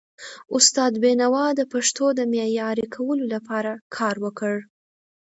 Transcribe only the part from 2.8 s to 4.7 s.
کولو لپاره کار وکړ.